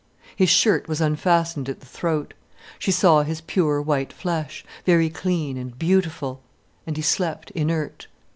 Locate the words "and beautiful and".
5.57-6.97